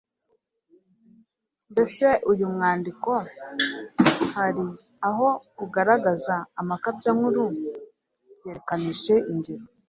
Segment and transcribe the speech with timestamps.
[1.71, 3.11] Mbese uyu mwandiko
[4.33, 4.65] hari
[5.07, 5.27] aho
[5.63, 7.43] ugaragaza amakabyankuru?
[8.37, 9.63] Byerekanishe ingero.